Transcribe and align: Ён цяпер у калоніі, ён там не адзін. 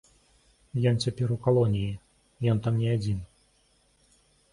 Ён 0.91 0.95
цяпер 1.07 1.27
у 1.35 1.35
калоніі, 1.47 1.91
ён 2.53 2.57
там 2.69 2.79
не 2.85 2.89
адзін. 2.95 3.19